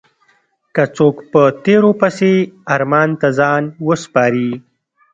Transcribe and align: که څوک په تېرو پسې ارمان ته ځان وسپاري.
که 0.75 0.83
څوک 0.95 1.15
په 1.31 1.41
تېرو 1.65 1.91
پسې 2.01 2.31
ارمان 2.75 3.09
ته 3.21 3.27
ځان 3.39 3.63
وسپاري. 3.87 4.49